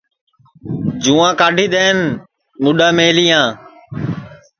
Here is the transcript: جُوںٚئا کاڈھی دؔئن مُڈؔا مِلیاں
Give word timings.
جُوںٚئا 1.03 1.29
کاڈھی 1.39 1.65
دؔئن 1.73 1.97
مُڈؔا 2.63 2.87
مِلیاں 2.97 3.47